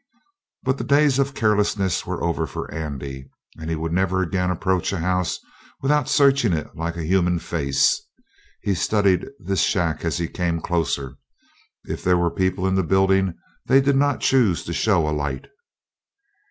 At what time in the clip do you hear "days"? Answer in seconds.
0.83-1.19